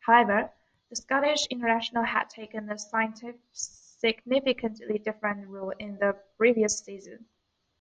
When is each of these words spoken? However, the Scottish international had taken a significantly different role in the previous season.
However, 0.00 0.50
the 0.90 0.96
Scottish 0.96 1.46
international 1.48 2.02
had 2.02 2.28
taken 2.28 2.68
a 2.72 2.78
significantly 3.52 4.98
different 4.98 5.46
role 5.46 5.70
in 5.78 5.96
the 6.00 6.20
previous 6.36 6.80
season. 6.80 7.24